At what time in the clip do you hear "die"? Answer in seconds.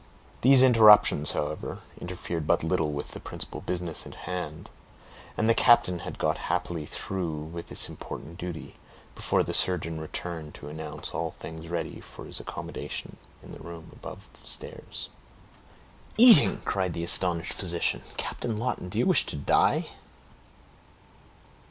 19.35-19.85